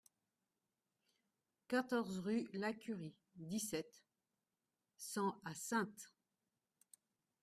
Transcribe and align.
quatorze 1.67 2.17
rue 2.17 2.49
Lacurie, 2.53 3.13
dix-sept, 3.35 4.03
cent 4.97 5.39
à 5.45 5.53
Saintes 5.53 6.11